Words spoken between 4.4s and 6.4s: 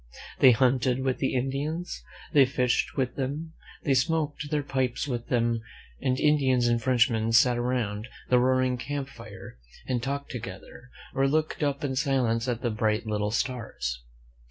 their pipes with them, and